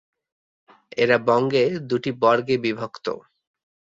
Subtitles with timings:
[0.97, 3.05] এরা বঙ্গে দুটি বর্গে বিভক্ত।